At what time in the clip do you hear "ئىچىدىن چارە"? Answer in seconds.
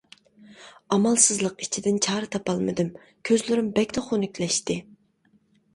1.65-2.31